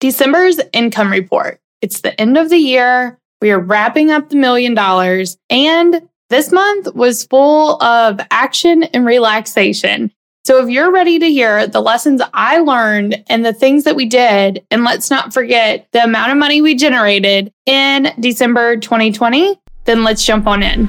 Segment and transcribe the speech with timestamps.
[0.00, 1.60] December's income report.
[1.82, 3.18] It's the end of the year.
[3.40, 5.38] We are wrapping up the million dollars.
[5.50, 10.12] And this month was full of action and relaxation.
[10.44, 14.06] So if you're ready to hear the lessons I learned and the things that we
[14.06, 20.04] did, and let's not forget the amount of money we generated in December 2020, then
[20.04, 20.88] let's jump on in.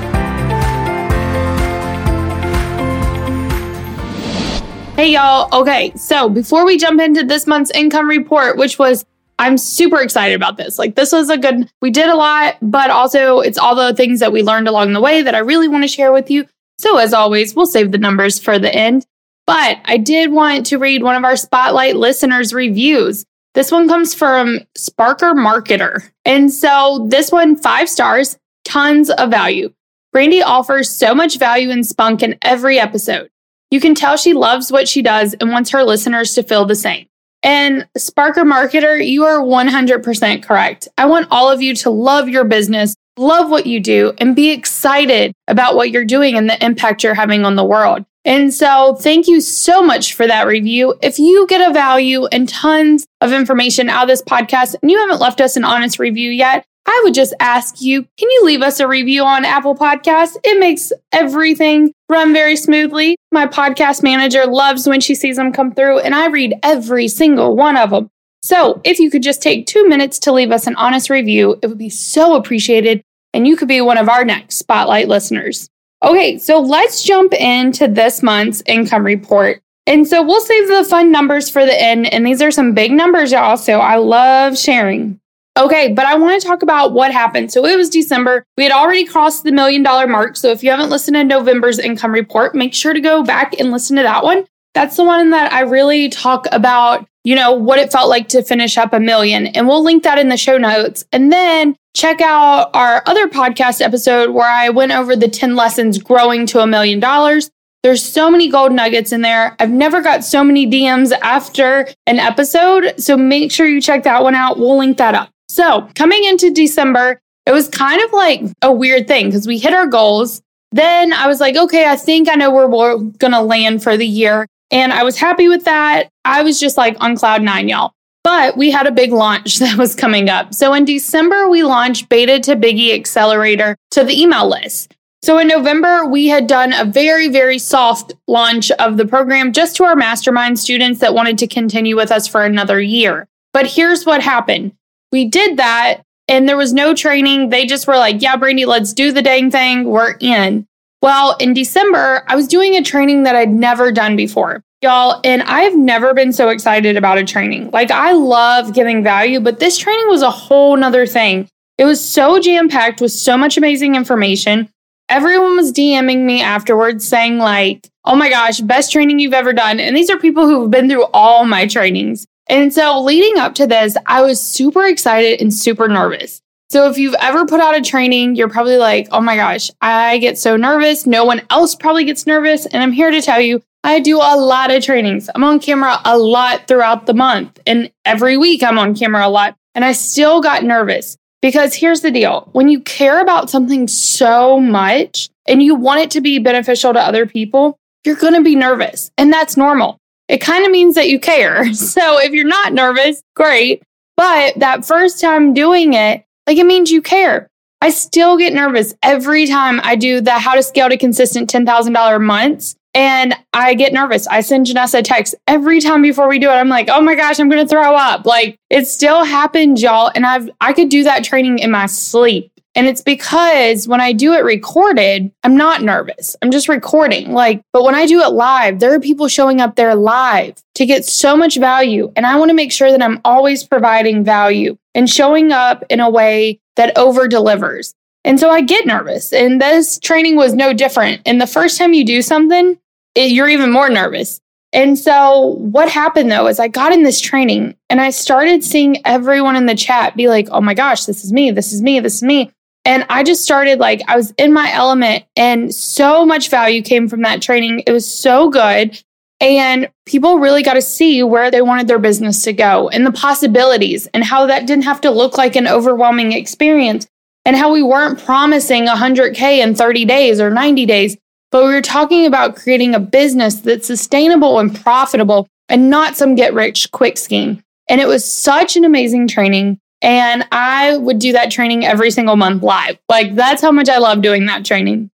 [5.01, 5.49] Hey, y'all.
[5.51, 5.91] Okay.
[5.95, 9.03] So before we jump into this month's income report, which was,
[9.39, 10.77] I'm super excited about this.
[10.77, 14.19] Like, this was a good, we did a lot, but also it's all the things
[14.19, 16.45] that we learned along the way that I really want to share with you.
[16.77, 19.07] So, as always, we'll save the numbers for the end.
[19.47, 23.25] But I did want to read one of our Spotlight listeners' reviews.
[23.55, 26.11] This one comes from Sparker Marketer.
[26.25, 29.73] And so, this one, five stars, tons of value.
[30.13, 33.30] Brandy offers so much value and spunk in every episode.
[33.71, 36.75] You can tell she loves what she does and wants her listeners to feel the
[36.75, 37.07] same.
[37.43, 40.87] And Sparker Marketer, you are 100% correct.
[40.97, 44.51] I want all of you to love your business, love what you do, and be
[44.51, 48.05] excited about what you're doing and the impact you're having on the world.
[48.23, 50.93] And so, thank you so much for that review.
[51.01, 54.99] If you get a value and tons of information out of this podcast and you
[54.99, 58.61] haven't left us an honest review yet, I would just ask you can you leave
[58.61, 60.35] us a review on Apple Podcasts?
[60.43, 63.17] It makes everything run very smoothly.
[63.31, 67.55] My podcast manager loves when she sees them come through, and I read every single
[67.55, 68.09] one of them.
[68.43, 71.67] So, if you could just take two minutes to leave us an honest review, it
[71.67, 73.03] would be so appreciated,
[73.33, 75.69] and you could be one of our next Spotlight listeners.
[76.03, 79.61] Okay, so let's jump into this month's income report.
[79.85, 82.11] And so we'll save the fun numbers for the end.
[82.11, 83.57] And these are some big numbers, y'all.
[83.57, 85.19] So I love sharing.
[85.57, 87.51] Okay, but I want to talk about what happened.
[87.51, 88.45] So it was December.
[88.57, 90.37] We had already crossed the million dollar mark.
[90.37, 93.71] So if you haven't listened to November's income report, make sure to go back and
[93.71, 94.45] listen to that one.
[94.73, 98.43] That's the one that I really talk about, you know, what it felt like to
[98.43, 99.47] finish up a million.
[99.47, 101.03] And we'll link that in the show notes.
[101.11, 105.97] And then check out our other podcast episode where I went over the 10 lessons
[105.97, 107.51] growing to a million dollars.
[107.83, 109.55] There's so many gold nuggets in there.
[109.59, 112.93] I've never got so many DMs after an episode.
[112.97, 114.57] So make sure you check that one out.
[114.57, 115.29] We'll link that up.
[115.51, 119.73] So, coming into December, it was kind of like a weird thing because we hit
[119.73, 120.41] our goals.
[120.71, 123.97] Then I was like, okay, I think I know where we're going to land for
[123.97, 124.47] the year.
[124.71, 126.07] And I was happy with that.
[126.23, 127.91] I was just like on cloud nine, y'all.
[128.23, 130.53] But we had a big launch that was coming up.
[130.53, 134.95] So in December, we launched Beta to Biggie Accelerator to the email list.
[135.21, 139.75] So in November, we had done a very, very soft launch of the program just
[139.75, 143.27] to our mastermind students that wanted to continue with us for another year.
[143.51, 144.71] But here's what happened
[145.11, 147.49] we did that and there was no training.
[147.49, 149.85] They just were like, yeah, Brandy, let's do the dang thing.
[149.85, 150.65] We're in.
[151.01, 155.19] Well, in December, I was doing a training that I'd never done before, y'all.
[155.23, 157.71] And I've never been so excited about a training.
[157.71, 161.49] Like, I love giving value, but this training was a whole nother thing.
[161.77, 164.69] It was so jam packed with so much amazing information.
[165.09, 169.79] Everyone was DMing me afterwards saying, like, oh my gosh, best training you've ever done.
[169.79, 172.27] And these are people who've been through all my trainings.
[172.51, 176.41] And so leading up to this, I was super excited and super nervous.
[176.69, 180.17] So if you've ever put out a training, you're probably like, oh my gosh, I
[180.17, 181.07] get so nervous.
[181.07, 182.65] No one else probably gets nervous.
[182.65, 185.29] And I'm here to tell you, I do a lot of trainings.
[185.33, 187.57] I'm on camera a lot throughout the month.
[187.65, 189.55] And every week I'm on camera a lot.
[189.73, 194.59] And I still got nervous because here's the deal when you care about something so
[194.59, 198.55] much and you want it to be beneficial to other people, you're going to be
[198.55, 199.09] nervous.
[199.17, 200.00] And that's normal
[200.31, 201.71] it kind of means that you care.
[201.73, 203.83] So if you're not nervous, great.
[204.15, 207.49] But that first time doing it, like it means you care.
[207.81, 212.21] I still get nervous every time I do the how to scale to consistent $10,000
[212.23, 212.75] months.
[212.93, 214.27] And I get nervous.
[214.27, 216.53] I send Janessa a text every time before we do it.
[216.53, 218.25] I'm like, oh my gosh, I'm going to throw up.
[218.25, 220.11] Like it still happens, y'all.
[220.13, 222.51] And I've, I could do that training in my sleep.
[222.73, 226.35] And it's because when I do it recorded, I'm not nervous.
[226.41, 227.33] I'm just recording.
[227.33, 230.85] Like, but when I do it live, there are people showing up there live to
[230.85, 232.11] get so much value.
[232.15, 235.99] And I want to make sure that I'm always providing value and showing up in
[235.99, 237.93] a way that over delivers.
[238.23, 239.33] And so I get nervous.
[239.33, 241.21] And this training was no different.
[241.25, 242.77] And the first time you do something,
[243.15, 244.39] it, you're even more nervous.
[244.73, 249.05] And so what happened though is I got in this training and I started seeing
[249.05, 251.99] everyone in the chat be like, oh my gosh, this is me, this is me,
[251.99, 252.51] this is me.
[252.83, 257.07] And I just started like, I was in my element, and so much value came
[257.07, 257.83] from that training.
[257.85, 259.01] It was so good.
[259.39, 263.11] And people really got to see where they wanted their business to go and the
[263.11, 267.07] possibilities and how that didn't have to look like an overwhelming experience
[267.43, 271.17] and how we weren't promising 100K in 30 days or 90 days,
[271.51, 276.35] but we were talking about creating a business that's sustainable and profitable and not some
[276.35, 277.63] get rich quick scheme.
[277.89, 279.79] And it was such an amazing training.
[280.01, 282.97] And I would do that training every single month live.
[283.07, 285.11] Like, that's how much I love doing that training.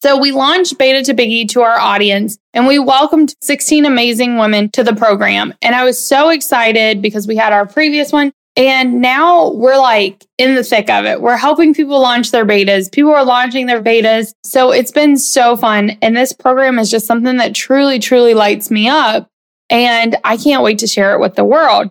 [0.00, 4.70] So we launched Beta to Biggie to our audience and we welcomed 16 amazing women
[4.70, 5.54] to the program.
[5.60, 10.24] And I was so excited because we had our previous one and now we're like
[10.36, 11.20] in the thick of it.
[11.20, 12.90] We're helping people launch their betas.
[12.90, 14.34] People are launching their betas.
[14.42, 15.96] So it's been so fun.
[16.02, 19.28] And this program is just something that truly, truly lights me up.
[19.70, 21.90] And I can't wait to share it with the world.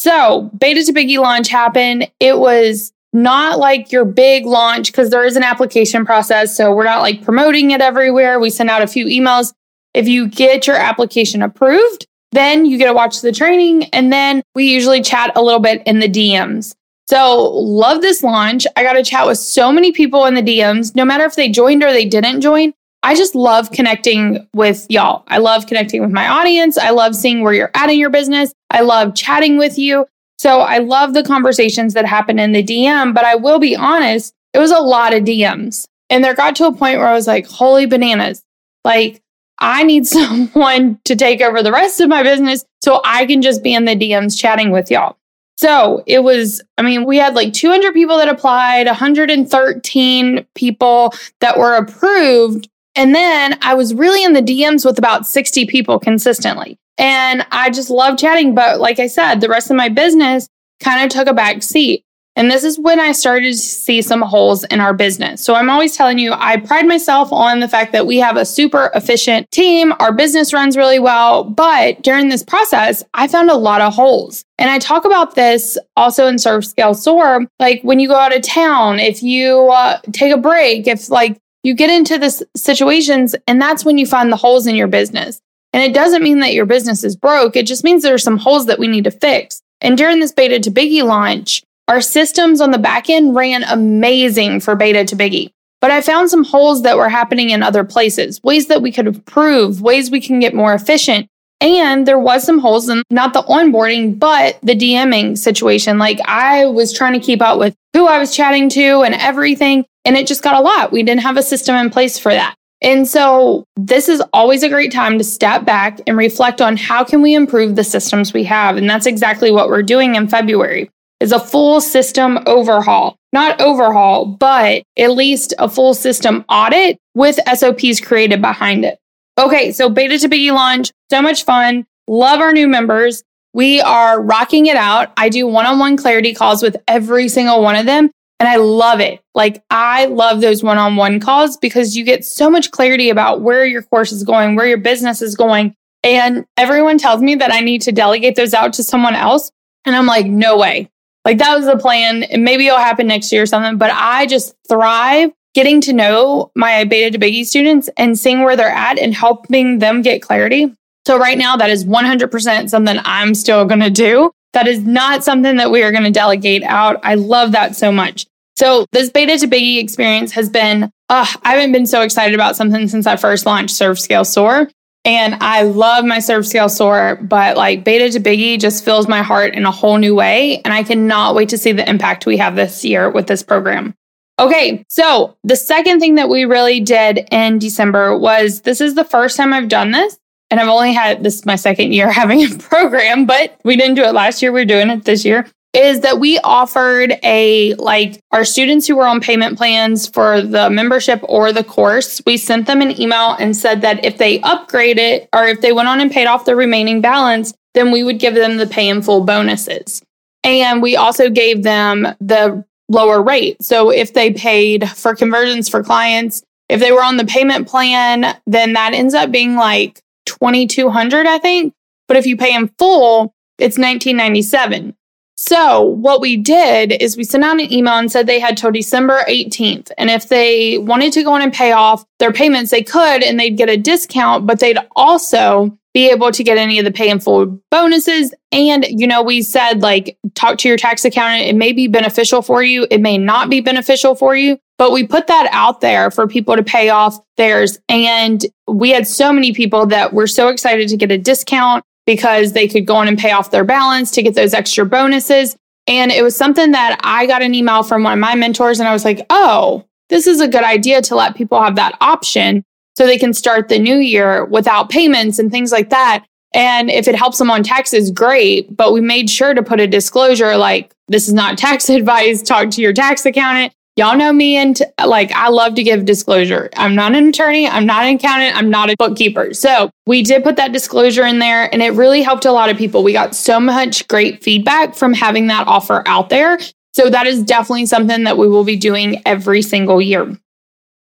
[0.00, 2.08] So, Beta to Biggie launch happened.
[2.20, 6.56] It was not like your big launch because there is an application process.
[6.56, 8.38] So we're not like promoting it everywhere.
[8.38, 9.52] We send out a few emails.
[9.94, 13.86] If you get your application approved, then you get to watch the training.
[13.86, 16.76] And then we usually chat a little bit in the DMs.
[17.08, 18.68] So love this launch.
[18.76, 21.48] I got to chat with so many people in the DMs, no matter if they
[21.48, 22.72] joined or they didn't join.
[23.02, 25.24] I just love connecting with y'all.
[25.28, 26.76] I love connecting with my audience.
[26.76, 28.52] I love seeing where you're at in your business.
[28.70, 30.06] I love chatting with you.
[30.38, 34.34] So I love the conversations that happen in the DM, but I will be honest,
[34.52, 35.86] it was a lot of DMs.
[36.10, 38.42] And there got to a point where I was like, holy bananas.
[38.84, 39.20] Like,
[39.58, 43.62] I need someone to take over the rest of my business so I can just
[43.62, 45.16] be in the DMs chatting with y'all.
[45.56, 51.58] So it was, I mean, we had like 200 people that applied, 113 people that
[51.58, 52.68] were approved.
[52.98, 56.76] And then I was really in the DMs with about 60 people consistently.
[56.98, 58.56] And I just love chatting.
[58.56, 60.48] But like I said, the rest of my business
[60.82, 62.04] kind of took a back seat.
[62.34, 65.44] And this is when I started to see some holes in our business.
[65.44, 68.44] So I'm always telling you, I pride myself on the fact that we have a
[68.44, 69.92] super efficient team.
[70.00, 71.44] Our business runs really well.
[71.44, 74.44] But during this process, I found a lot of holes.
[74.58, 77.46] And I talk about this also in Serve Scale Soar.
[77.60, 81.38] Like when you go out of town, if you uh, take a break, if like
[81.62, 85.40] you get into this situations, and that's when you find the holes in your business.
[85.72, 87.56] And it doesn't mean that your business is broke.
[87.56, 89.60] It just means there are some holes that we need to fix.
[89.80, 94.60] And during this beta to biggie launch, our systems on the back end ran amazing
[94.60, 95.50] for beta to biggie.
[95.80, 99.06] But I found some holes that were happening in other places, ways that we could
[99.06, 101.28] improve, ways we can get more efficient.
[101.60, 105.98] And there was some holes in not the onboarding, but the DMing situation.
[105.98, 109.84] Like I was trying to keep up with who I was chatting to and everything.
[110.04, 110.92] And it just got a lot.
[110.92, 112.54] We didn't have a system in place for that.
[112.80, 117.02] And so this is always a great time to step back and reflect on how
[117.02, 118.76] can we improve the systems we have.
[118.76, 120.88] And that's exactly what we're doing in February
[121.20, 123.16] is a full system overhaul.
[123.32, 128.98] Not overhaul, but at least a full system audit with SOPs created behind it.
[129.38, 131.86] Okay, so beta to biggie launch, so much fun.
[132.06, 133.22] Love our new members.
[133.52, 135.12] We are rocking it out.
[135.16, 138.10] I do one on one clarity calls with every single one of them.
[138.40, 139.20] And I love it.
[139.34, 143.40] Like, I love those one on one calls because you get so much clarity about
[143.40, 145.74] where your course is going, where your business is going.
[146.04, 149.50] And everyone tells me that I need to delegate those out to someone else.
[149.84, 150.88] And I'm like, no way.
[151.24, 152.22] Like, that was the plan.
[152.22, 153.76] And maybe it'll happen next year or something.
[153.76, 158.54] But I just thrive getting to know my beta to biggie students and seeing where
[158.54, 160.72] they're at and helping them get clarity.
[161.08, 164.30] So, right now, that is 100% something I'm still going to do.
[164.52, 167.00] That is not something that we are going to delegate out.
[167.02, 168.26] I love that so much.
[168.58, 172.56] So this beta to biggie experience has been, uh, I haven't been so excited about
[172.56, 174.68] something since I first launched Serve Scale Soar.
[175.06, 179.22] And I love my Serve Scale Soar, but like beta to biggie just fills my
[179.22, 180.60] heart in a whole new way.
[180.62, 183.94] And I cannot wait to see the impact we have this year with this program.
[184.38, 189.06] Okay, so the second thing that we really did in December was this is the
[189.06, 190.18] first time I've done this.
[190.50, 194.02] And I've only had this my second year having a program, but we didn't do
[194.02, 194.52] it last year.
[194.52, 195.46] We're doing it this year.
[195.74, 200.70] Is that we offered a like our students who were on payment plans for the
[200.70, 204.98] membership or the course, we sent them an email and said that if they upgrade
[204.98, 208.18] it or if they went on and paid off the remaining balance, then we would
[208.18, 210.00] give them the pay in full bonuses.
[210.42, 213.62] And we also gave them the lower rate.
[213.62, 218.36] So if they paid for conversions for clients, if they were on the payment plan,
[218.46, 221.74] then that ends up being like 2200 I think.
[222.06, 224.94] But if you pay in full, it's 1997.
[225.40, 228.72] So what we did is we sent out an email and said they had till
[228.72, 229.92] December 18th.
[229.96, 233.38] And if they wanted to go in and pay off their payments, they could and
[233.38, 237.08] they'd get a discount, but they'd also be able to get any of the pay
[237.08, 238.34] in full bonuses.
[238.50, 241.48] And, you know, we said like talk to your tax accountant.
[241.48, 242.88] It may be beneficial for you.
[242.90, 244.58] It may not be beneficial for you.
[244.78, 247.78] But we put that out there for people to pay off theirs.
[247.88, 252.52] And we had so many people that were so excited to get a discount because
[252.52, 255.56] they could go in and pay off their balance to get those extra bonuses.
[255.88, 258.88] And it was something that I got an email from one of my mentors, and
[258.88, 262.64] I was like, oh, this is a good idea to let people have that option
[262.96, 266.24] so they can start the new year without payments and things like that.
[266.54, 268.74] And if it helps them on taxes, great.
[268.74, 272.42] But we made sure to put a disclosure like, this is not tax advice.
[272.42, 273.72] Talk to your tax accountant.
[273.98, 276.70] Y'all know me and t- like I love to give disclosure.
[276.76, 279.52] I'm not an attorney, I'm not an accountant, I'm not a bookkeeper.
[279.52, 282.76] So, we did put that disclosure in there and it really helped a lot of
[282.76, 283.02] people.
[283.02, 286.60] We got so much great feedback from having that offer out there.
[286.92, 290.38] So, that is definitely something that we will be doing every single year.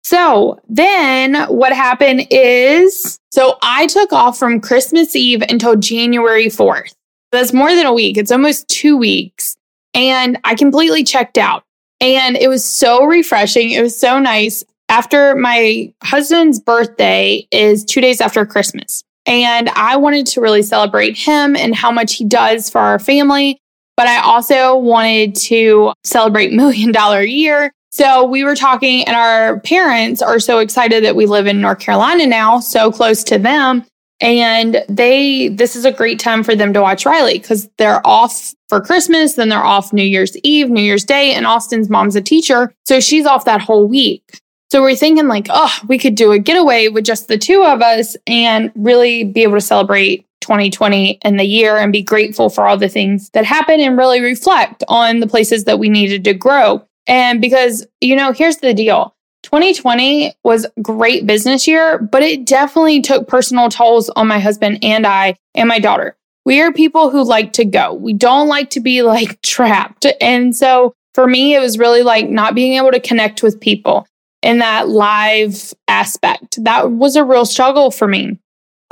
[0.04, 6.94] So then what happened is, so I took off from Christmas Eve until January 4th.
[7.34, 8.18] That's more than a week.
[8.18, 9.58] It's almost two weeks.
[9.94, 11.66] And I completely checked out.
[12.00, 13.72] And it was so refreshing.
[13.72, 14.64] It was so nice.
[14.90, 19.04] After my husband's birthday is two days after Christmas.
[19.26, 23.60] And I wanted to really celebrate him and how much he does for our family.
[23.98, 29.60] But I also wanted to celebrate Million Dollar Year so we were talking, and our
[29.62, 33.86] parents are so excited that we live in North Carolina now, so close to them.
[34.20, 38.54] And they, this is a great time for them to watch Riley because they're off
[38.68, 42.22] for Christmas, then they're off New Year's Eve, New Year's Day, and Austin's mom's a
[42.22, 42.74] teacher.
[42.86, 44.42] So she's off that whole week.
[44.70, 47.82] So we're thinking, like, oh, we could do a getaway with just the two of
[47.82, 52.68] us and really be able to celebrate 2020 and the year and be grateful for
[52.68, 56.34] all the things that happened and really reflect on the places that we needed to
[56.34, 56.86] grow.
[57.08, 59.16] And because, you know, here's the deal
[59.48, 65.08] 2020 was great business year, but it definitely took personal tolls on my husband and
[65.08, 66.18] I and my daughter.
[66.46, 67.94] We are people who like to go.
[67.94, 70.06] We don't like to be like trapped.
[70.20, 74.06] And so for me, it was really like not being able to connect with people
[74.42, 76.62] in that live aspect.
[76.66, 78.38] That was a real struggle for me.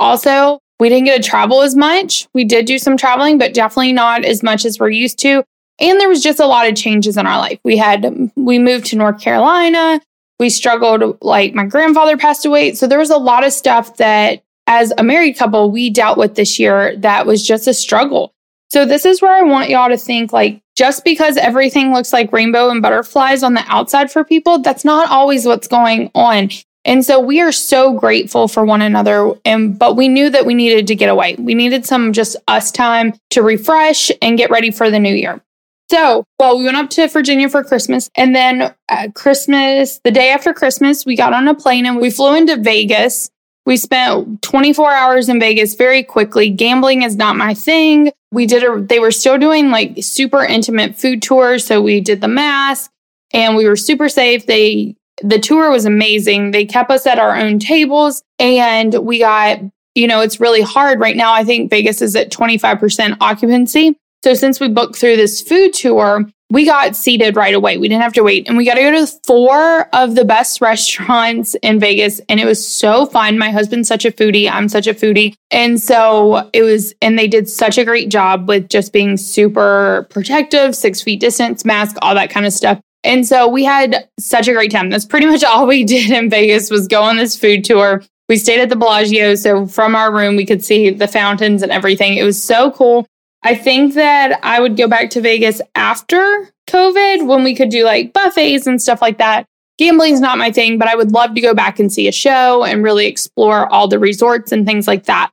[0.00, 2.28] Also, we didn't get to travel as much.
[2.32, 5.44] We did do some traveling, but definitely not as much as we're used to.
[5.78, 7.60] And there was just a lot of changes in our life.
[7.62, 10.00] We had, we moved to North Carolina.
[10.38, 12.74] We struggled, like my grandfather passed away.
[12.74, 16.34] So there was a lot of stuff that as a married couple, we dealt with
[16.34, 18.34] this year that was just a struggle.
[18.68, 22.32] So this is where I want y'all to think like, just because everything looks like
[22.32, 26.50] rainbow and butterflies on the outside for people, that's not always what's going on.
[26.84, 29.32] And so we are so grateful for one another.
[29.44, 31.34] And but we knew that we needed to get away.
[31.38, 35.42] We needed some just us time to refresh and get ready for the new year.
[35.90, 38.10] So, well, we went up to Virginia for Christmas.
[38.16, 42.10] And then at Christmas, the day after Christmas, we got on a plane and we
[42.10, 43.30] flew into Vegas.
[43.66, 46.50] We spent 24 hours in Vegas very quickly.
[46.50, 48.12] Gambling is not my thing.
[48.32, 51.64] We did a, they were still doing like super intimate food tours.
[51.64, 52.90] So we did the mask
[53.32, 54.46] and we were super safe.
[54.46, 56.50] They, the tour was amazing.
[56.50, 59.60] They kept us at our own tables and we got,
[59.94, 61.32] you know, it's really hard right now.
[61.32, 63.96] I think Vegas is at 25% occupancy.
[64.24, 67.76] So since we booked through this food tour, we got seated right away.
[67.76, 68.46] We didn't have to wait.
[68.46, 72.20] And we got to go to four of the best restaurants in Vegas.
[72.28, 73.38] And it was so fun.
[73.38, 74.50] My husband's such a foodie.
[74.50, 75.34] I'm such a foodie.
[75.50, 80.06] And so it was, and they did such a great job with just being super
[80.10, 82.80] protective, six feet distance, mask, all that kind of stuff.
[83.02, 84.90] And so we had such a great time.
[84.90, 88.02] That's pretty much all we did in Vegas was go on this food tour.
[88.28, 89.34] We stayed at the Bellagio.
[89.36, 92.16] So from our room, we could see the fountains and everything.
[92.16, 93.06] It was so cool.
[93.46, 97.84] I think that I would go back to Vegas after COVID when we could do
[97.84, 99.46] like buffets and stuff like that.
[99.78, 102.64] Gambling's not my thing, but I would love to go back and see a show
[102.64, 105.30] and really explore all the resorts and things like that.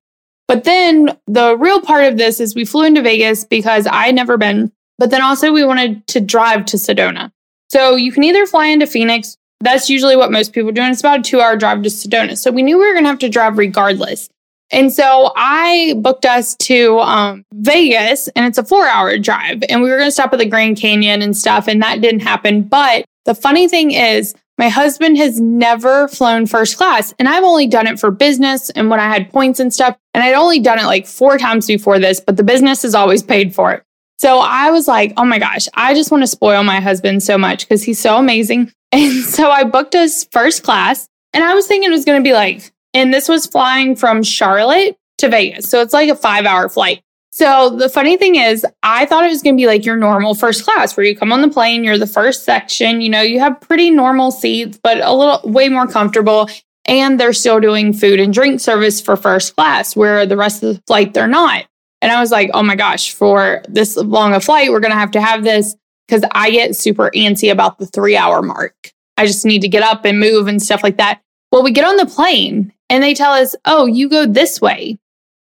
[0.48, 4.15] But then the real part of this is we flew into Vegas because I had
[4.15, 7.32] never been, but then also we wanted to drive to Sedona.
[7.72, 9.38] So you can either fly into Phoenix.
[9.60, 10.82] That's usually what most people do.
[10.82, 12.38] And it's about a two hour drive to Sedona.
[12.38, 14.29] So we knew we were going to have to drive regardless.
[14.74, 19.63] And so I booked us to um, Vegas, and it's a four hour drive.
[19.70, 22.22] And we were going to stop at the Grand Canyon and stuff, and that didn't
[22.22, 22.63] happen.
[22.63, 27.68] But the funny thing is, my husband has never flown first class, and I've only
[27.68, 29.96] done it for business and when I had points and stuff.
[30.13, 33.22] And I'd only done it like four times before this, but the business has always
[33.24, 33.84] paid for it.
[34.18, 37.38] So I was like, oh my gosh, I just want to spoil my husband so
[37.38, 38.72] much because he's so amazing.
[38.94, 42.24] And so I booked us first class, and I was thinking it was going to
[42.24, 45.70] be like and this was flying from Charlotte to Vegas.
[45.70, 47.02] So it's like a five hour flight.
[47.32, 50.36] So the funny thing is, I thought it was going to be like your normal
[50.36, 53.40] first class where you come on the plane, you're the first section, you know, you
[53.40, 56.48] have pretty normal seats, but a little way more comfortable.
[56.86, 60.76] And they're still doing food and drink service for first class, where the rest of
[60.76, 61.66] the flight, they're not.
[62.04, 65.00] And I was like, oh my gosh, for this long a flight, we're going to
[65.00, 65.76] have to have this
[66.08, 68.92] because I get super antsy about the three hour mark.
[69.18, 71.22] I just need to get up and move and stuff like that.
[71.52, 75.00] Well, we get on the plane and they tell us, oh, you go this way.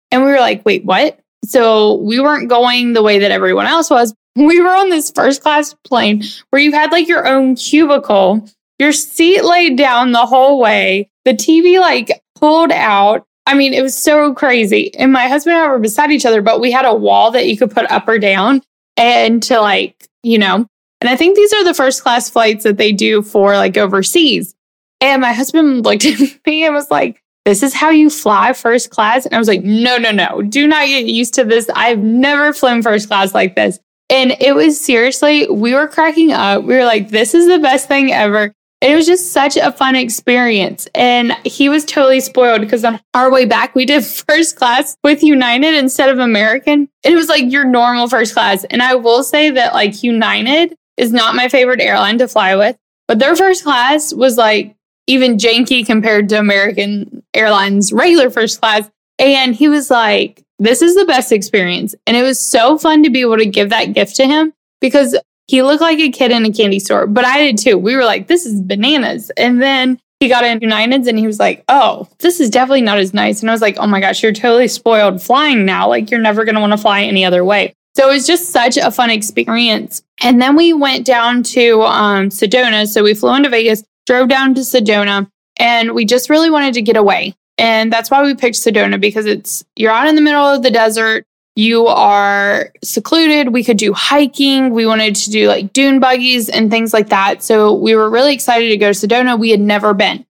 [0.09, 1.19] And we were like, wait, what?
[1.45, 4.13] So we weren't going the way that everyone else was.
[4.35, 8.91] We were on this first class plane where you had like your own cubicle, your
[8.91, 13.27] seat laid down the whole way, the TV like pulled out.
[13.45, 14.91] I mean, it was so crazy.
[14.95, 17.47] And my husband and I were beside each other, but we had a wall that
[17.47, 18.63] you could put up or down
[18.97, 20.65] and to like, you know,
[20.99, 24.55] and I think these are the first class flights that they do for like overseas.
[24.99, 28.89] And my husband looked at me and was like, this is how you fly first
[28.89, 29.25] class.
[29.25, 31.69] And I was like, no, no, no, do not get used to this.
[31.75, 33.79] I've never flown first class like this.
[34.09, 36.63] And it was seriously, we were cracking up.
[36.63, 38.53] We were like, this is the best thing ever.
[38.81, 40.87] And it was just such a fun experience.
[40.93, 45.23] And he was totally spoiled because on our way back, we did first class with
[45.23, 46.89] United instead of American.
[47.03, 48.65] And It was like your normal first class.
[48.65, 52.77] And I will say that like United is not my favorite airline to fly with,
[53.07, 54.75] but their first class was like
[55.07, 58.89] even janky compared to American Airlines regular first class.
[59.19, 61.95] And he was like, This is the best experience.
[62.07, 65.17] And it was so fun to be able to give that gift to him because
[65.47, 67.77] he looked like a kid in a candy store, but I did too.
[67.77, 69.31] We were like, This is bananas.
[69.37, 72.97] And then he got into United's and he was like, Oh, this is definitely not
[72.97, 73.41] as nice.
[73.41, 75.89] And I was like, Oh my gosh, you're totally spoiled flying now.
[75.89, 77.73] Like, you're never going to want to fly any other way.
[77.95, 80.01] So it was just such a fun experience.
[80.23, 82.87] And then we went down to um, Sedona.
[82.87, 86.81] So we flew into Vegas drove down to Sedona, and we just really wanted to
[86.81, 87.35] get away.
[87.57, 90.71] And that's why we picked Sedona because it's you're out in the middle of the
[90.71, 91.25] desert.
[91.55, 93.53] You are secluded.
[93.53, 94.71] We could do hiking.
[94.71, 97.43] We wanted to do like dune buggies and things like that.
[97.43, 99.37] So we were really excited to go to Sedona.
[99.37, 100.25] We had never been.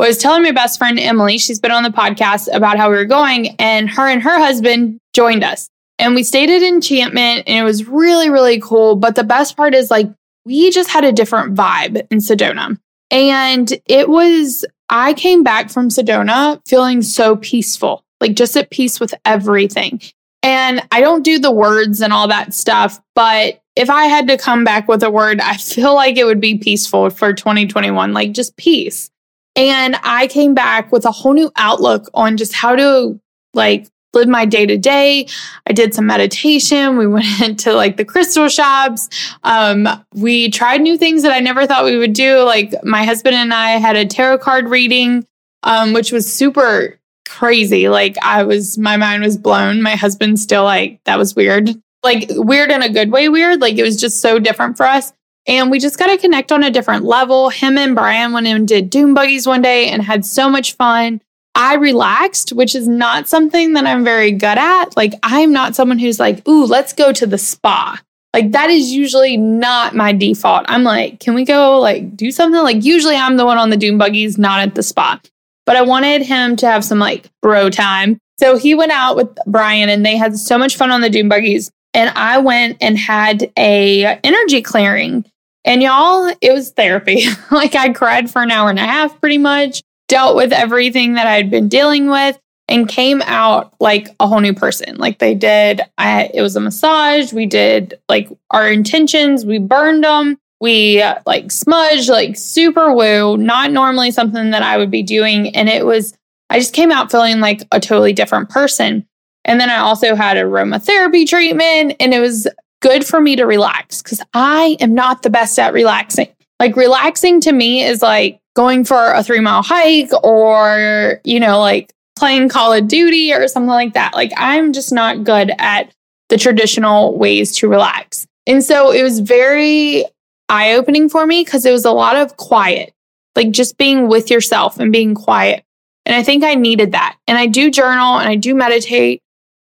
[0.00, 2.96] I was telling my best friend Emily, she's been on the podcast about how we
[2.96, 5.68] were going, and her and her husband joined us.
[5.98, 8.94] And we stayed at Enchantment, and it was really, really cool.
[8.94, 10.08] But the best part is like
[10.44, 12.78] we just had a different vibe in Sedona.
[13.10, 19.00] And it was, I came back from Sedona feeling so peaceful, like just at peace
[19.00, 20.00] with everything.
[20.42, 24.36] And I don't do the words and all that stuff, but if I had to
[24.36, 28.32] come back with a word, I feel like it would be peaceful for 2021, like
[28.32, 29.10] just peace.
[29.56, 33.20] And I came back with a whole new outlook on just how to
[33.54, 35.26] like live my day to day.
[35.66, 36.96] I did some meditation.
[36.96, 39.08] We went into like the crystal shops.
[39.44, 42.42] Um, we tried new things that I never thought we would do.
[42.42, 45.26] Like my husband and I had a tarot card reading,
[45.62, 47.88] um, which was super crazy.
[47.88, 49.82] Like I was, my mind was blown.
[49.82, 51.70] My husband still like, that was weird.
[52.02, 53.60] Like weird in a good way, weird.
[53.60, 55.12] Like it was just so different for us.
[55.46, 57.48] And we just got to connect on a different level.
[57.48, 61.22] Him and Brian went and did dune buggies one day and had so much fun.
[61.58, 64.96] I relaxed, which is not something that I'm very good at.
[64.96, 68.00] Like, I'm not someone who's like, ooh, let's go to the spa.
[68.32, 70.66] Like, that is usually not my default.
[70.68, 72.62] I'm like, can we go like do something?
[72.62, 75.20] Like, usually I'm the one on the dune buggies, not at the spa.
[75.66, 78.18] But I wanted him to have some like bro time.
[78.38, 81.28] So he went out with Brian and they had so much fun on the dune
[81.28, 81.72] buggies.
[81.92, 85.24] And I went and had a energy clearing.
[85.64, 87.24] And y'all, it was therapy.
[87.50, 91.26] like I cried for an hour and a half pretty much dealt with everything that
[91.26, 94.96] I'd been dealing with and came out like a whole new person.
[94.96, 97.32] Like they did, I, it was a massage.
[97.32, 100.38] We did like our intentions, we burned them.
[100.60, 105.54] We like smudged, like super woo, not normally something that I would be doing.
[105.54, 106.14] And it was,
[106.50, 109.06] I just came out feeling like a totally different person.
[109.44, 112.46] And then I also had aromatherapy treatment, and it was
[112.80, 116.28] good for me to relax because I am not the best at relaxing.
[116.60, 121.60] Like, relaxing to me is like going for a three mile hike or, you know,
[121.60, 124.14] like playing Call of Duty or something like that.
[124.14, 125.92] Like I'm just not good at
[126.28, 128.26] the traditional ways to relax.
[128.46, 130.04] And so it was very
[130.48, 132.92] eye opening for me because it was a lot of quiet,
[133.36, 135.64] like just being with yourself and being quiet.
[136.04, 137.16] And I think I needed that.
[137.26, 139.20] And I do journal and I do meditate.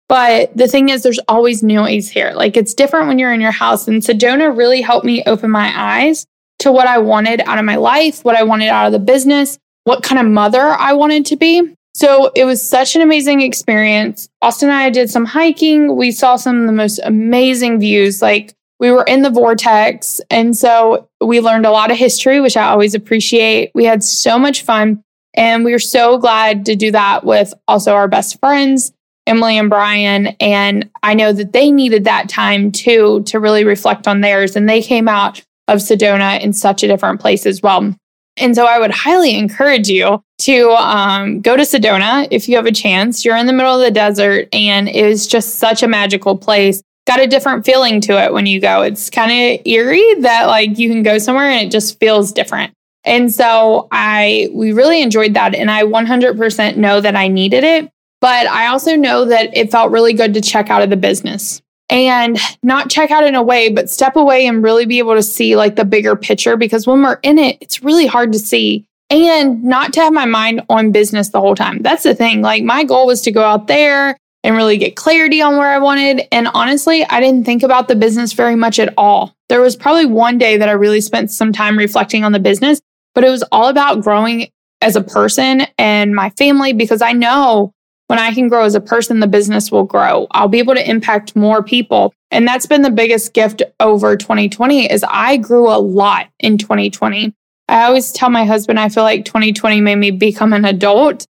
[0.07, 2.31] But the thing is, there's always noise here.
[2.35, 3.87] Like it's different when you're in your house.
[3.87, 6.27] And Sedona really helped me open my eyes
[6.65, 9.59] to what I wanted out of my life, what I wanted out of the business,
[9.83, 11.75] what kind of mother I wanted to be.
[11.93, 14.27] So it was such an amazing experience.
[14.41, 15.95] Austin and I did some hiking.
[15.95, 18.19] We saw some of the most amazing views.
[18.19, 20.19] Like we were in the vortex.
[20.31, 23.69] And so we learned a lot of history, which I always appreciate.
[23.75, 25.03] We had so much fun.
[25.35, 28.91] And we were so glad to do that with also our best friends,
[29.27, 30.27] Emily and Brian.
[30.39, 34.55] And I know that they needed that time too to really reflect on theirs.
[34.55, 37.95] And they came out of Sedona in such a different place as well.
[38.37, 42.65] And so I would highly encourage you to um, go to Sedona if you have
[42.65, 43.23] a chance.
[43.23, 46.81] You're in the middle of the desert and it is just such a magical place.
[47.07, 48.81] Got a different feeling to it when you go.
[48.81, 52.73] It's kind of eerie that like you can go somewhere and it just feels different.
[53.05, 57.89] And so I we really enjoyed that and I 100% know that I needed it,
[58.19, 61.61] but I also know that it felt really good to check out of the business
[61.89, 65.23] and not check out in a way, but step away and really be able to
[65.23, 68.85] see like the bigger picture because when we're in it, it's really hard to see
[69.09, 71.81] and not to have my mind on business the whole time.
[71.81, 72.41] That's the thing.
[72.41, 75.79] Like my goal was to go out there and really get clarity on where I
[75.79, 76.27] wanted.
[76.31, 79.35] And honestly, I didn't think about the business very much at all.
[79.49, 82.79] There was probably one day that I really spent some time reflecting on the business,
[83.13, 84.49] but it was all about growing
[84.81, 87.73] as a person and my family because I know
[88.07, 90.27] when I can grow as a person, the business will grow.
[90.31, 92.13] I'll be able to impact more people.
[92.31, 97.33] And that's been the biggest gift over 2020 is I grew a lot in 2020.
[97.67, 101.25] I always tell my husband I feel like 2020 made me become an adult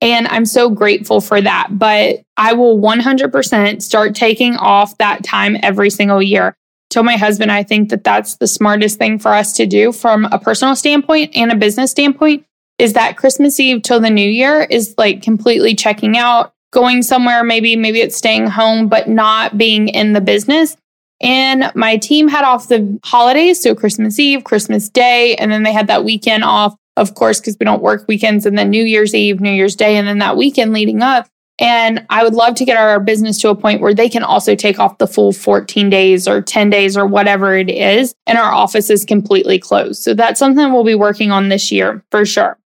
[0.00, 1.68] and I'm so grateful for that.
[1.72, 6.56] But I will 100% start taking off that time every single year.
[6.90, 10.26] Tell my husband I think that that's the smartest thing for us to do from
[10.26, 12.44] a personal standpoint and a business standpoint
[12.80, 17.44] is that Christmas Eve till the new year is like completely checking out, going somewhere,
[17.44, 20.76] maybe, maybe it's staying home, but not being in the business.
[21.20, 25.74] And my team had off the holidays, so Christmas Eve, Christmas Day, and then they
[25.74, 29.14] had that weekend off, of course, because we don't work weekends, and then New Year's
[29.14, 31.28] Eve, New Year's Day, and then that weekend leading up.
[31.58, 34.54] And I would love to get our business to a point where they can also
[34.54, 38.50] take off the full 14 days or 10 days or whatever it is, and our
[38.50, 40.02] office is completely closed.
[40.02, 42.56] So that's something we'll be working on this year for sure.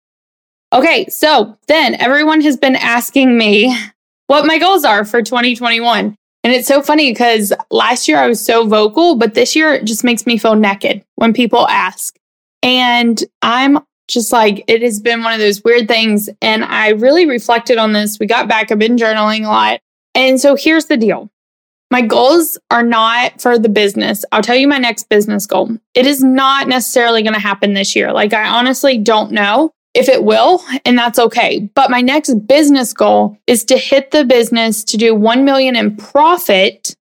[0.74, 3.72] Okay, so then everyone has been asking me
[4.26, 6.16] what my goals are for 2021.
[6.42, 9.84] And it's so funny because last year I was so vocal, but this year it
[9.84, 12.16] just makes me feel naked when people ask.
[12.60, 16.28] And I'm just like, it has been one of those weird things.
[16.42, 18.18] And I really reflected on this.
[18.18, 19.80] We got back, I've been journaling a lot.
[20.16, 21.30] And so here's the deal
[21.92, 24.24] my goals are not for the business.
[24.32, 25.78] I'll tell you my next business goal.
[25.94, 28.12] It is not necessarily going to happen this year.
[28.12, 31.70] Like, I honestly don't know if it will, and that's okay.
[31.74, 35.96] But my next business goal is to hit the business to do 1 million in
[35.96, 36.96] profit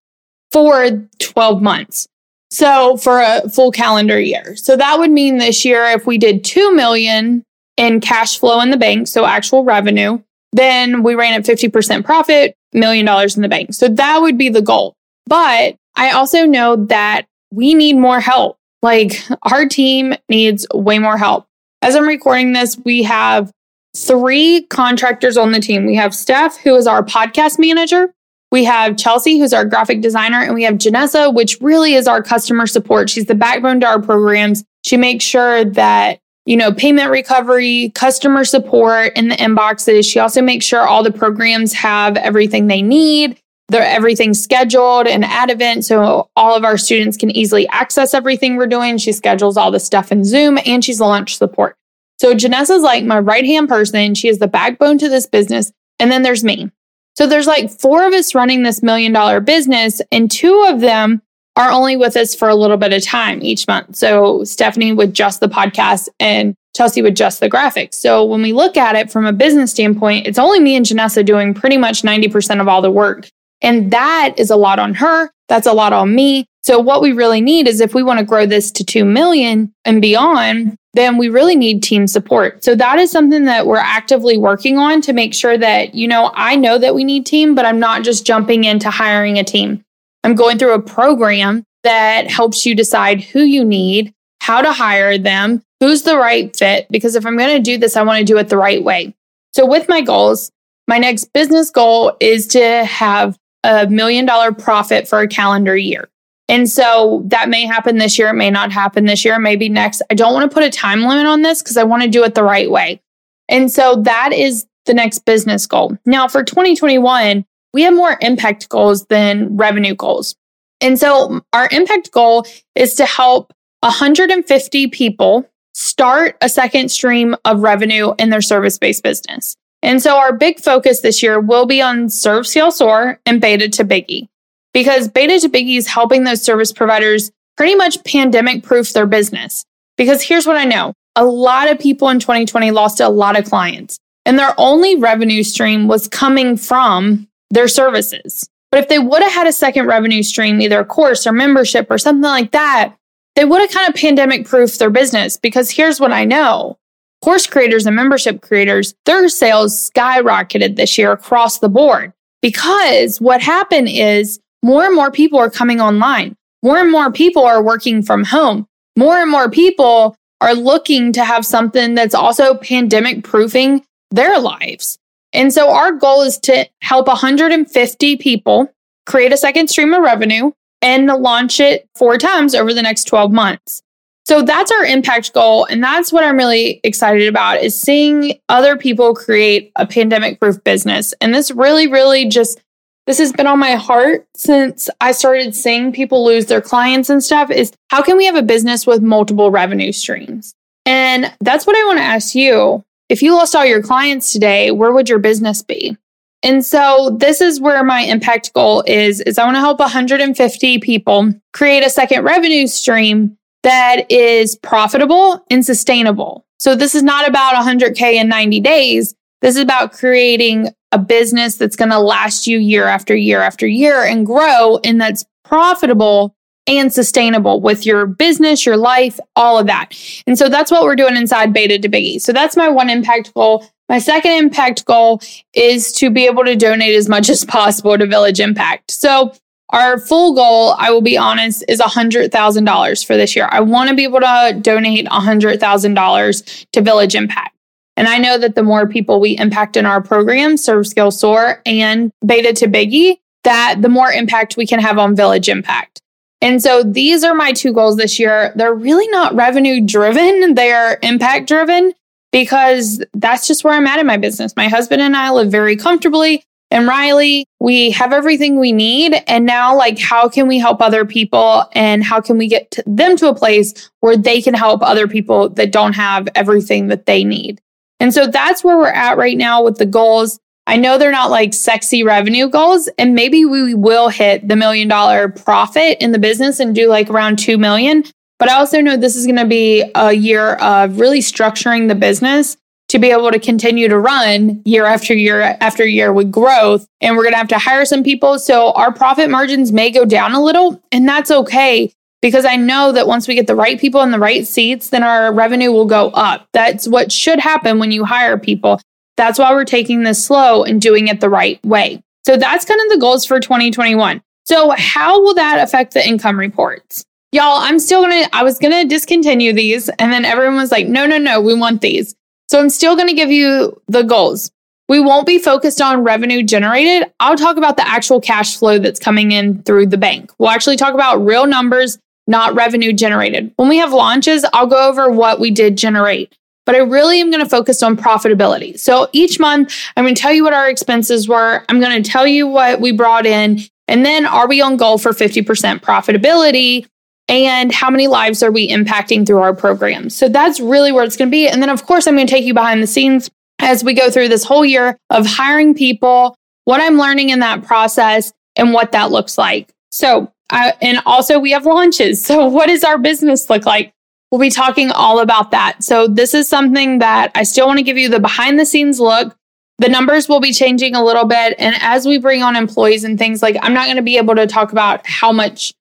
[0.52, 2.06] for 12 months.
[2.50, 4.54] So for a full calendar year.
[4.54, 7.42] So that would mean this year if we did 2 million
[7.76, 10.20] in cash flow in the bank, so actual revenue,
[10.52, 13.74] then we ran at 50% profit, million dollars in the bank.
[13.74, 14.94] So that would be the goal.
[15.26, 18.56] But I also know that we need more help.
[18.82, 21.46] Like our team needs way more help.
[21.84, 23.52] As I'm recording this, we have
[23.94, 25.84] three contractors on the team.
[25.84, 28.10] We have Steph, who is our podcast manager.
[28.50, 32.22] We have Chelsea, who's our graphic designer, and we have Janessa, which really is our
[32.22, 33.10] customer support.
[33.10, 34.64] She's the backbone to our programs.
[34.82, 40.10] She makes sure that, you know, payment recovery, customer support in the inboxes.
[40.10, 43.38] She also makes sure all the programs have everything they need.
[43.68, 48.56] They're everything scheduled and at event so all of our students can easily access everything
[48.56, 48.98] we're doing.
[48.98, 51.76] She schedules all the stuff in Zoom and she's launch support.
[52.18, 54.14] So Janessa's like my right hand person.
[54.14, 55.72] She is the backbone to this business.
[55.98, 56.70] And then there's me.
[57.16, 61.22] So there's like four of us running this million dollar business, and two of them
[61.56, 63.94] are only with us for a little bit of time each month.
[63.94, 67.94] So Stephanie with just the podcast and Chelsea with just the graphics.
[67.94, 71.24] So when we look at it from a business standpoint, it's only me and Janessa
[71.24, 73.28] doing pretty much 90% of all the work.
[73.62, 75.30] And that is a lot on her.
[75.48, 76.46] That's a lot on me.
[76.62, 79.72] So what we really need is if we want to grow this to 2 million
[79.84, 82.64] and beyond, then we really need team support.
[82.64, 86.30] So that is something that we're actively working on to make sure that, you know,
[86.34, 89.84] I know that we need team, but I'm not just jumping into hiring a team.
[90.22, 95.18] I'm going through a program that helps you decide who you need, how to hire
[95.18, 96.86] them, who's the right fit.
[96.90, 99.14] Because if I'm going to do this, I want to do it the right way.
[99.52, 100.50] So with my goals,
[100.88, 106.08] my next business goal is to have a million dollar profit for a calendar year.
[106.48, 108.28] And so that may happen this year.
[108.28, 110.02] It may not happen this year, maybe next.
[110.10, 112.22] I don't want to put a time limit on this because I want to do
[112.22, 113.00] it the right way.
[113.48, 115.96] And so that is the next business goal.
[116.04, 120.36] Now for 2021, we have more impact goals than revenue goals.
[120.80, 127.60] And so our impact goal is to help 150 people start a second stream of
[127.60, 129.56] revenue in their service based business.
[129.84, 133.68] And so our big focus this year will be on Serve Scale Soar and Beta
[133.68, 134.28] to Biggie
[134.72, 139.62] because Beta to Biggie is helping those service providers pretty much pandemic proof their business.
[139.98, 143.44] Because here's what I know a lot of people in 2020 lost a lot of
[143.44, 148.48] clients, and their only revenue stream was coming from their services.
[148.72, 151.88] But if they would have had a second revenue stream, either a course or membership
[151.90, 152.96] or something like that,
[153.36, 155.36] they would have kind of pandemic proofed their business.
[155.36, 156.78] Because here's what I know
[157.24, 163.40] course creators and membership creators, their sales skyrocketed this year across the board because what
[163.40, 166.36] happened is more and more people are coming online.
[166.62, 168.66] More and more people are working from home.
[168.96, 174.98] More and more people are looking to have something that's also pandemic proofing their lives.
[175.32, 178.70] And so our goal is to help 150 people
[179.06, 183.32] create a second stream of revenue and launch it four times over the next 12
[183.32, 183.82] months.
[184.26, 185.66] So that's our impact goal.
[185.66, 190.62] And that's what I'm really excited about is seeing other people create a pandemic proof
[190.64, 191.12] business.
[191.20, 192.60] And this really, really just,
[193.06, 197.22] this has been on my heart since I started seeing people lose their clients and
[197.22, 200.54] stuff is how can we have a business with multiple revenue streams?
[200.86, 202.82] And that's what I want to ask you.
[203.10, 205.98] If you lost all your clients today, where would your business be?
[206.42, 210.78] And so this is where my impact goal is is I want to help 150
[210.78, 216.46] people create a second revenue stream that is profitable and sustainable.
[216.58, 219.14] So this is not about 100K in 90 days.
[219.40, 223.66] This is about creating a business that's going to last you year after year after
[223.66, 226.34] year and grow and that's profitable
[226.66, 229.92] and sustainable with your business, your life, all of that.
[230.26, 232.20] And so that's what we're doing inside Beta to Biggie.
[232.20, 233.66] So that's my one impact goal.
[233.88, 235.20] My second impact goal
[235.52, 238.90] is to be able to donate as much as possible to Village Impact.
[238.90, 239.34] So
[239.74, 243.48] our full goal, I will be honest, is $100,000 for this year.
[243.50, 247.56] I want to be able to donate $100,000 to Village Impact.
[247.96, 251.60] And I know that the more people we impact in our program, Serve Scale Soar
[251.66, 256.00] and Beta to Biggie, that the more impact we can have on Village Impact.
[256.40, 258.52] And so these are my two goals this year.
[258.54, 261.94] They're really not revenue driven, they're impact driven
[262.30, 264.54] because that's just where I'm at in my business.
[264.56, 266.44] My husband and I live very comfortably.
[266.74, 269.14] And Riley, we have everything we need.
[269.28, 271.66] And now, like, how can we help other people?
[271.70, 275.06] And how can we get to them to a place where they can help other
[275.06, 277.60] people that don't have everything that they need?
[278.00, 280.40] And so that's where we're at right now with the goals.
[280.66, 284.88] I know they're not like sexy revenue goals, and maybe we will hit the million
[284.88, 288.02] dollar profit in the business and do like around 2 million.
[288.40, 291.94] But I also know this is going to be a year of really structuring the
[291.94, 292.56] business
[292.88, 296.86] to be able to continue to run year after year after year with growth.
[297.00, 298.38] And we're going to have to hire some people.
[298.38, 301.92] So our profit margins may go down a little, and that's okay
[302.24, 305.02] because I know that once we get the right people in the right seats, then
[305.02, 306.48] our revenue will go up.
[306.54, 308.80] That's what should happen when you hire people.
[309.18, 312.02] That's why we're taking this slow and doing it the right way.
[312.26, 314.22] So that's kind of the goals for 2021.
[314.46, 317.04] So, how will that affect the income reports?
[317.32, 319.88] Y'all, I'm still gonna, I was gonna discontinue these.
[319.98, 322.14] And then everyone was like, no, no, no, we want these.
[322.48, 324.50] So I'm still going to give you the goals.
[324.88, 327.10] We won't be focused on revenue generated.
[327.18, 330.30] I'll talk about the actual cash flow that's coming in through the bank.
[330.38, 333.52] We'll actually talk about real numbers, not revenue generated.
[333.56, 336.36] When we have launches, I'll go over what we did generate.
[336.66, 338.78] But I really am going to focus on profitability.
[338.78, 341.62] So each month, I'm going to tell you what our expenses were.
[341.68, 343.60] I'm going to tell you what we brought in.
[343.86, 346.86] And then are we on goal for 50% profitability?
[347.28, 350.10] And how many lives are we impacting through our program.
[350.10, 351.48] So that's really where it's going to be.
[351.48, 354.10] And then, of course, I'm going to take you behind the scenes as we go
[354.10, 358.92] through this whole year of hiring people, what I'm learning in that process, and what
[358.92, 359.72] that looks like.
[359.90, 362.24] So, and also we have launches.
[362.24, 363.92] So, what does our business look like?
[364.30, 365.82] We'll be talking all about that.
[365.82, 369.00] So, this is something that I still want to give you the behind the scenes
[369.00, 369.34] look.
[369.78, 371.56] The numbers will be changing a little bit.
[371.58, 374.36] And as we bring on employees and things like, I'm not going to be able
[374.36, 375.74] to talk about how much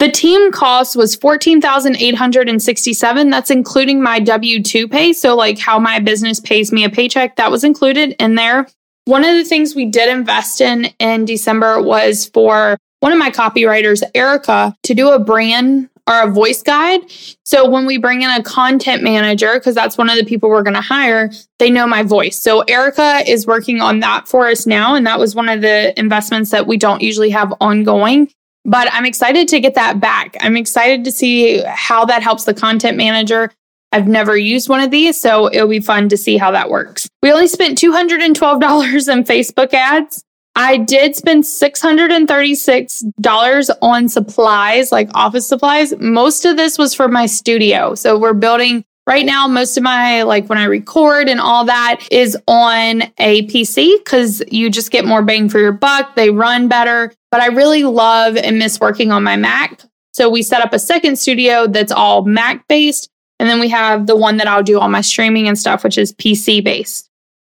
[0.00, 3.30] The team cost was 14,867.
[3.30, 5.12] That's including my W2 pay.
[5.12, 8.66] So like how my business pays me a paycheck, that was included in there.
[9.04, 13.30] One of the things we did invest in in December was for one of my
[13.30, 17.02] copywriters, Erica, to do a brand or a voice guide.
[17.44, 20.62] So when we bring in a content manager, because that's one of the people we're
[20.62, 22.40] going to hire, they know my voice.
[22.40, 24.94] So Erica is working on that for us now.
[24.94, 28.32] And that was one of the investments that we don't usually have ongoing.
[28.64, 30.36] But I'm excited to get that back.
[30.40, 33.50] I'm excited to see how that helps the content manager.
[33.92, 37.08] I've never used one of these, so it'll be fun to see how that works.
[37.22, 40.22] We only spent $212 in Facebook ads.
[40.56, 45.94] I did spend $636 on supplies, like office supplies.
[45.98, 47.94] Most of this was for my studio.
[47.94, 52.06] So we're building right now, most of my, like when I record and all that
[52.12, 56.14] is on a PC because you just get more bang for your buck.
[56.14, 57.12] They run better.
[57.32, 59.82] But I really love and miss working on my Mac.
[60.12, 63.10] So we set up a second studio that's all Mac based.
[63.40, 65.98] And then we have the one that I'll do all my streaming and stuff, which
[65.98, 67.10] is PC based.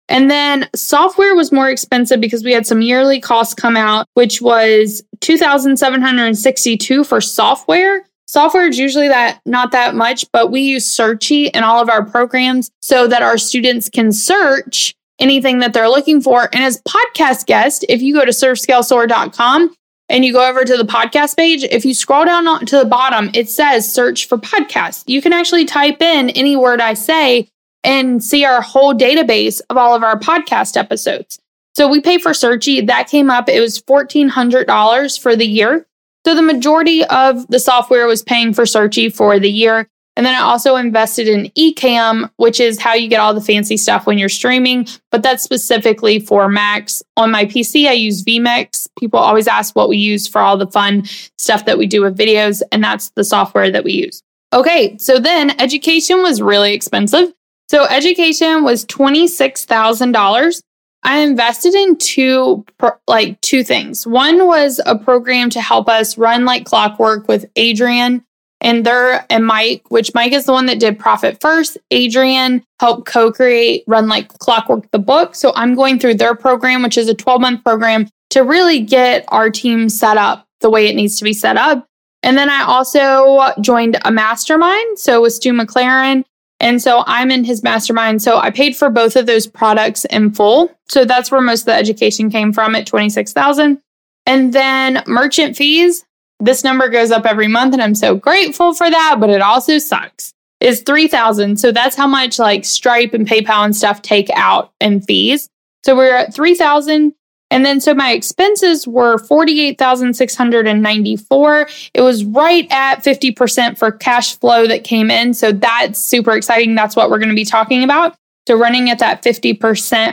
[0.10, 4.42] And then software was more expensive because we had some yearly costs come out, which
[4.42, 8.08] was 2,762 for software.
[8.28, 12.04] Software is usually that not that much, but we use Searchie in all of our
[12.04, 16.50] programs so that our students can search anything that they're looking for.
[16.54, 19.76] And as podcast guest, if you go to servescalesoar.com
[20.10, 23.30] and you go over to the podcast page, if you scroll down to the bottom,
[23.34, 25.04] it says search for podcast.
[25.08, 27.48] You can actually type in any word I say
[27.84, 31.40] and see our whole database of all of our podcast episodes.
[31.76, 32.86] So we pay for Searchie.
[32.86, 33.50] That came up.
[33.50, 35.86] It was $1,400 for the year.
[36.26, 39.88] So the majority of the software was paying for Searchie for the year.
[40.16, 43.78] And then I also invested in Ecamm, which is how you get all the fancy
[43.78, 47.02] stuff when you're streaming, but that's specifically for Macs.
[47.18, 48.88] On my PC, I use vMix.
[49.00, 51.06] People always ask what we use for all the fun
[51.40, 54.22] stuff that we do with videos, and that's the software that we use.
[54.54, 57.34] Okay, so then education was really expensive.
[57.70, 60.62] So education was $26,000.
[61.04, 62.66] I invested in two
[63.08, 64.08] like two things.
[64.08, 68.24] One was a program to help us run like clockwork with Adrienne
[68.62, 71.78] and their and Mike, which Mike is the one that did Profit First.
[71.94, 75.36] Adrienne helped co-create Run Like Clockwork the book.
[75.36, 79.50] So I'm going through their program, which is a 12-month program to really get our
[79.50, 81.86] team set up the way it needs to be set up.
[82.24, 84.98] And then I also joined a mastermind.
[84.98, 86.24] So with Stu McLaren,
[86.64, 88.22] and so I'm in his mastermind.
[88.22, 90.72] So I paid for both of those products in full.
[90.88, 93.82] So that's where most of the education came from at 26,000.
[94.26, 96.06] And then merchant fees,
[96.40, 99.78] this number goes up every month and I'm so grateful for that, but it also
[99.78, 100.34] sucks.
[100.62, 101.60] Is 3,000.
[101.60, 105.50] So that's how much like Stripe and PayPal and stuff take out in fees.
[105.84, 107.14] So we're at 3,000
[107.54, 111.68] and then so my expenses were 48,694.
[111.94, 115.36] It was right at 50% for cash flow that came in.
[115.36, 116.74] So that's super exciting.
[116.74, 118.16] That's what we're going to be talking about.
[118.48, 119.60] So running at that 50%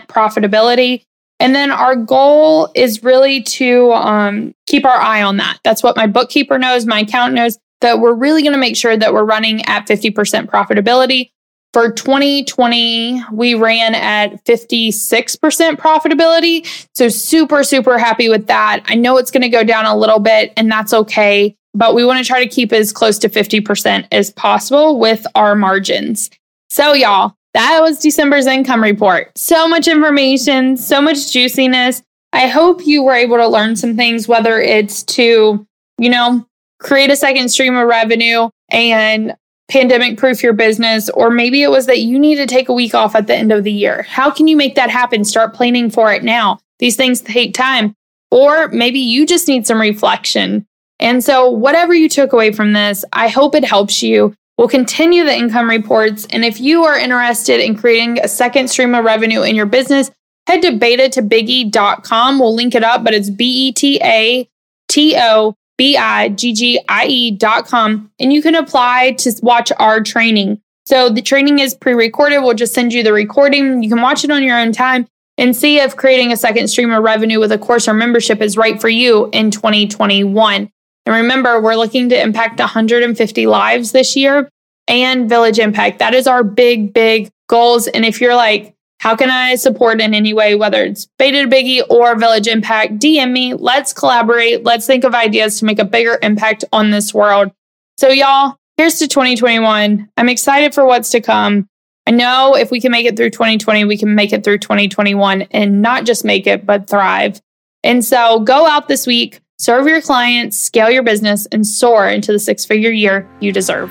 [0.06, 1.02] profitability.
[1.40, 5.60] And then our goal is really to um, keep our eye on that.
[5.64, 8.98] That's what my bookkeeper knows, my accountant knows that we're really going to make sure
[8.98, 10.12] that we're running at 50%
[10.44, 11.30] profitability.
[11.72, 16.86] For 2020, we ran at 56% profitability.
[16.96, 18.82] So, super, super happy with that.
[18.86, 22.04] I know it's going to go down a little bit, and that's okay, but we
[22.04, 26.28] want to try to keep as close to 50% as possible with our margins.
[26.70, 29.36] So, y'all, that was December's income report.
[29.36, 32.02] So much information, so much juiciness.
[32.32, 35.66] I hope you were able to learn some things, whether it's to,
[35.98, 36.46] you know,
[36.80, 39.36] create a second stream of revenue and
[39.70, 42.94] pandemic proof your business, or maybe it was that you need to take a week
[42.94, 44.02] off at the end of the year.
[44.02, 45.24] How can you make that happen?
[45.24, 46.58] Start planning for it now.
[46.78, 47.94] These things take time.
[48.30, 50.66] Or maybe you just need some reflection.
[50.98, 54.34] And so, whatever you took away from this, I hope it helps you.
[54.58, 56.26] We'll continue the income reports.
[56.30, 60.10] And if you are interested in creating a second stream of revenue in your business,
[60.46, 62.38] head to beta to biggie.com.
[62.38, 64.48] We'll link it up, but it's B E T A
[64.88, 70.60] T O B-I-G-G-I-E dot com, and you can apply to watch our training.
[70.84, 72.40] So the training is pre-recorded.
[72.40, 73.82] We'll just send you the recording.
[73.82, 75.06] You can watch it on your own time
[75.38, 78.58] and see if creating a second stream of revenue with a course or membership is
[78.58, 80.70] right for you in 2021.
[81.06, 84.50] And remember, we're looking to impact 150 lives this year
[84.86, 85.98] and Village Impact.
[86.00, 87.86] That is our big, big goals.
[87.86, 91.80] And if you're like, how can I support in any way, whether it's Beta Biggie
[91.88, 92.98] or Village Impact?
[92.98, 93.54] DM me.
[93.54, 94.62] Let's collaborate.
[94.62, 97.50] Let's think of ideas to make a bigger impact on this world.
[97.96, 100.10] So, y'all, here's to 2021.
[100.18, 101.66] I'm excited for what's to come.
[102.06, 105.42] I know if we can make it through 2020, we can make it through 2021
[105.50, 107.40] and not just make it, but thrive.
[107.82, 112.32] And so go out this week, serve your clients, scale your business, and soar into
[112.32, 113.90] the six figure year you deserve.